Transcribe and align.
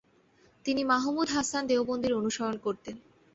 তিনি 0.65 0.81
মাহমুদ 0.83 1.27
হাসান 1.29 1.63
দেওবন্দির 1.67 2.13
অনুসরণ 2.13 2.57
করতেন। 2.57 2.95